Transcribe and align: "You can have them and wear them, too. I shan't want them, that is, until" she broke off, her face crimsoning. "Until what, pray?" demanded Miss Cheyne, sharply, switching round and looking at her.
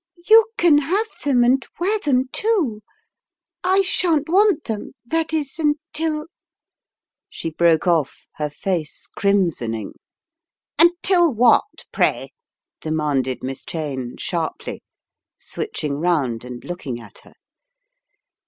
"You 0.27 0.47
can 0.57 0.79
have 0.79 1.09
them 1.23 1.43
and 1.43 1.63
wear 1.79 1.99
them, 1.99 2.25
too. 2.31 2.81
I 3.63 3.83
shan't 3.83 4.27
want 4.29 4.63
them, 4.63 4.93
that 5.05 5.31
is, 5.31 5.59
until" 5.59 6.25
she 7.29 7.51
broke 7.51 7.85
off, 7.85 8.25
her 8.37 8.49
face 8.49 9.05
crimsoning. 9.15 9.91
"Until 10.79 11.31
what, 11.31 11.85
pray?" 11.91 12.33
demanded 12.79 13.43
Miss 13.43 13.63
Cheyne, 13.63 14.17
sharply, 14.17 14.81
switching 15.37 15.99
round 15.99 16.45
and 16.45 16.63
looking 16.63 16.99
at 16.99 17.19
her. 17.19 17.35